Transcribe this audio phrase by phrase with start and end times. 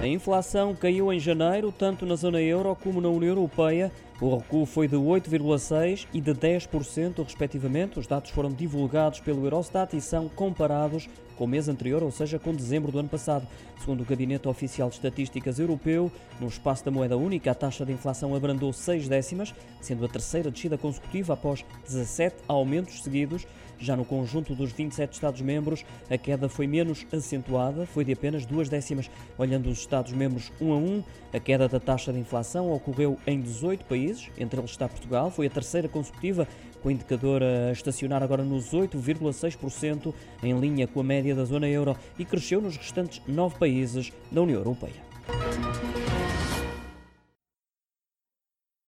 [0.00, 3.90] A inflação caiu em janeiro, tanto na zona euro como na União Europeia.
[4.20, 8.00] O recuo foi de 8,6% e de 10%, respectivamente.
[8.00, 12.36] Os dados foram divulgados pelo Eurostat e são comparados com o mês anterior, ou seja,
[12.36, 13.46] com dezembro do ano passado.
[13.78, 16.10] Segundo o Gabinete Oficial de Estatísticas Europeu,
[16.40, 20.50] no espaço da moeda única, a taxa de inflação abrandou 6 décimas, sendo a terceira
[20.50, 23.46] descida consecutiva após 17 aumentos seguidos.
[23.78, 28.68] Já no conjunto dos 27 Estados-membros, a queda foi menos acentuada, foi de apenas duas
[28.68, 29.08] décimas.
[29.38, 33.84] Olhando os Estados-membros um a um, a queda da taxa de inflação ocorreu em 18
[34.08, 36.48] países, entre eles está Portugal, foi a terceira consecutiva,
[36.82, 41.68] com o indicador a estacionar agora nos 8,6%, em linha com a média da zona
[41.68, 45.07] euro, e cresceu nos restantes nove países da União Europeia.